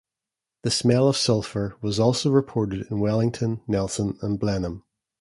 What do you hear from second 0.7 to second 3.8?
smell of sulphur was also reported in Wellington,